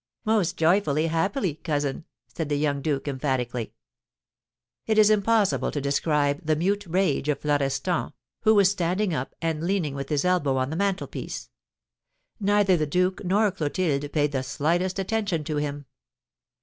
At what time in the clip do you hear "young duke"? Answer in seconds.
2.55-3.07